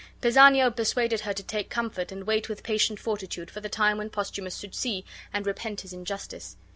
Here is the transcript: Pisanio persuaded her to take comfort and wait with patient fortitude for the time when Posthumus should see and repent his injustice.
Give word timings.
Pisanio 0.19 0.71
persuaded 0.71 1.19
her 1.19 1.33
to 1.33 1.43
take 1.43 1.69
comfort 1.69 2.11
and 2.11 2.25
wait 2.25 2.49
with 2.49 2.63
patient 2.63 2.99
fortitude 2.99 3.51
for 3.51 3.61
the 3.61 3.69
time 3.69 3.99
when 3.99 4.09
Posthumus 4.09 4.57
should 4.57 4.73
see 4.73 5.05
and 5.31 5.45
repent 5.45 5.81
his 5.81 5.93
injustice. 5.93 6.57